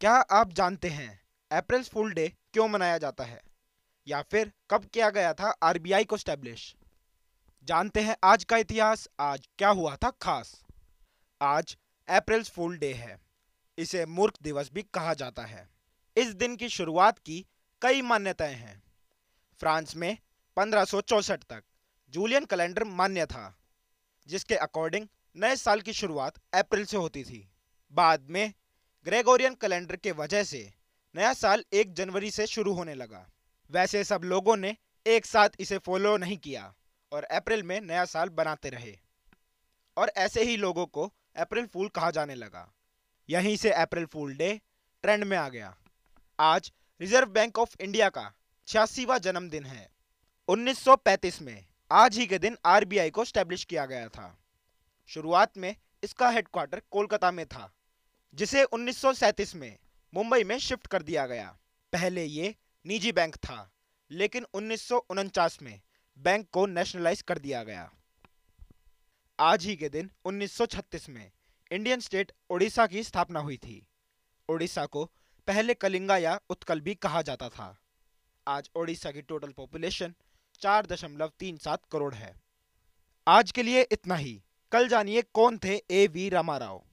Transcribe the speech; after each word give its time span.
क्या 0.00 0.12
आप 0.12 0.52
जानते 0.52 0.88
हैं 0.88 1.20
अप्रैल 1.50 1.82
फुल 1.84 2.12
डे 2.12 2.28
क्यों 2.28 2.68
मनाया 2.68 2.98
जाता 2.98 3.24
है? 3.24 3.40
या 4.06 4.22
फिर 4.22 4.52
कब 4.70 4.84
किया 4.84 5.10
गया 5.10 5.34
था 5.34 5.50
आरबीआई 5.62 6.04
को 6.04 6.16
स्टैब्लिश? 6.16 6.76
जानते 7.64 8.00
हैं 8.00 8.16
आज 8.24 8.44
का 8.44 8.56
इतिहास, 8.56 9.08
आज 9.20 9.48
क्या 9.58 9.68
हुआ 9.68 9.96
था 9.96 10.10
खास? 10.10 10.62
आज 11.42 11.76
अप्रैल 12.08 12.44
फुल 12.44 12.78
डे 12.78 12.92
है, 12.92 13.18
इसे 13.78 14.06
मूर्ख 14.06 14.34
दिवस 14.42 14.70
भी 14.72 14.82
कहा 14.82 15.14
जाता 15.14 15.42
है। 15.42 15.68
इस 16.16 16.26
दिन 16.26 16.56
की 16.56 16.68
शुरुआत 16.68 17.18
की 17.18 17.46
कई 17.82 18.02
मान्यताएँ 18.02 18.54
हैं। 18.54 18.82
फ्रांस 19.60 19.96
में 19.96 20.16
पंद्रह 20.56 20.84
तक 21.34 21.62
जूलियन 22.10 22.44
कैलेंडर 22.44 22.84
मान्य 22.84 23.26
था, 23.26 23.58
जिसके 24.26 24.54
अकॉर्डिंग 24.54 25.08
नए 25.36 25.56
साल 25.56 25.80
की 25.80 25.92
शुरुआत 25.92 26.38
अप्रैल 26.54 26.84
से 26.84 26.96
होती 26.96 27.24
थी। 27.24 27.50
बाद 27.92 28.30
में 28.30 28.52
ग्रेगोरियन 29.04 29.54
कैलेंडर 29.54 29.96
के 29.96 30.12
वजह 30.12 30.44
से 30.44 30.72
नया 31.16 31.34
साल 31.34 31.64
एक 31.72 31.94
जनवरी 31.94 32.30
से 32.30 32.46
शुरू 32.46 32.72
होने 32.72 32.94
लगा। 32.94 33.30
वैसे 33.70 34.04
सब 34.04 34.20
लोगों 34.24 34.56
ने 34.56 34.76
एक 35.06 35.26
साथ 35.26 35.48
इसे 35.60 35.78
फॉलो 35.78 36.16
नहीं 36.16 36.38
किया 36.38 36.74
और 37.12 37.24
अप्रैल 37.24 37.62
में 37.62 37.80
नया 37.80 38.04
साल 38.04 38.28
बनाते 38.28 38.68
रहे। 38.68 38.98
और 39.96 40.08
ऐसे 40.08 40.42
ही 40.42 40.56
लोगों 40.56 40.86
को 40.86 41.14
अप्रैल 41.36 41.66
फूल 41.66 41.88
कहा 41.88 42.10
जाने 42.10 42.34
लगा। 42.34 42.72
यहीं 43.30 43.56
से 43.56 43.70
अप्रैल 43.70 44.06
फूल 44.06 44.34
डे 44.34 44.60
ट्रेंड 45.02 45.24
में 45.24 45.36
आ 45.36 45.48
गया। 45.48 45.76
आज 46.40 46.72
रिज़र्व 47.00 47.28
बैंक 47.28 47.58
ऑफ़ 47.58 47.76
इंडिया 47.80 48.08
का 48.08 48.32
छियासीवा 48.66 49.18
जन्मदिन 49.18 49.64
है। 49.64 49.90
1935 50.48 51.42
में 51.42 51.66
आज 51.92 52.18
ही 52.18 52.26
के 52.26 52.38
दिन 52.38 52.56
आरबीआई 52.66 53.10
को 53.10 53.24
स्टैब्लिश 53.24 53.64
किया 53.64 53.86
गया 53.86 54.08
था। 54.08 54.38
शुरुआत 55.06 55.58
में 55.58 55.76
इसका 56.04 56.30
हेडक्वार्टर 56.30 56.82
कोलकाता 56.90 57.30
में 57.30 57.46
था। 57.46 57.72
जिसे 58.34 58.64
उन्नीस 58.64 58.98
सौ 58.98 59.12
सैंतीस 59.12 59.54
में 59.54 59.78
मुंबई 60.14 60.44
में 60.44 60.58
शिफ्ट 60.58 60.86
कर 60.86 61.02
दिया 61.02 61.26
गया। 61.26 61.58
पहले 61.92 62.24
ये 62.24 62.54
निजी 62.86 63.12
बैंक 63.12 63.36
था, 63.36 63.70
लेकिन 64.10 64.46
उन्नीस 64.54 64.82
सौ 64.82 64.98
उनचास 65.10 65.58
में 65.62 65.80
बैंक 66.18 66.48
को 66.52 66.66
नेशनलाइज 66.66 67.22
कर 67.22 67.38
दिया 67.38 67.64
गया। 67.64 67.90
आज 69.38 69.66
ही 69.66 69.76
के 69.76 69.88
दिन 69.88 70.10
1936 70.24 71.08
में 71.08 71.30
इंडियन 71.70 72.00
स्टेट 72.00 72.32
ओडिशा 72.50 72.86
की 72.86 73.02
स्थापना 73.02 73.40
हुई 73.40 73.56
थी। 73.56 73.86
ओडिशा 74.48 74.86
को 74.86 75.04
पहले 75.46 75.74
कलिंगा 75.74 76.16
या 76.16 76.40
उत्कल 76.50 76.80
भी 76.80 76.94
कहा 76.94 77.22
जाता 77.22 77.48
था। 77.48 77.78
आज 78.46 78.70
ओडिशा 78.76 79.10
की 79.10 79.22
टोटल 79.22 79.48
पॉपुलेशन 79.48 80.14
चार 80.60 80.86
दशमलव 80.86 81.32
तीन 81.38 81.56
सात 81.56 81.84
करोड़ 81.92 82.14
है। 82.14 82.34
आज 83.26 83.52
के 83.52 83.62
लिए 83.62 83.82
इतना 83.82 84.14
ही। 84.14 84.42
कल 84.72 84.88
जानिए 84.88 85.22
कौन 85.22 85.58
थे 85.58 85.82
ए 85.90 86.06
वी 86.06 86.28
रामाराव। 86.28 86.84